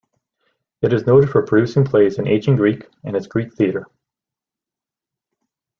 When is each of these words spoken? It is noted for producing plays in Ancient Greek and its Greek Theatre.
It 0.81 0.93
is 0.93 1.05
noted 1.05 1.29
for 1.29 1.45
producing 1.45 1.85
plays 1.85 2.17
in 2.17 2.27
Ancient 2.27 2.57
Greek 2.57 2.89
and 3.03 3.15
its 3.15 3.27
Greek 3.27 3.53
Theatre. 3.53 3.85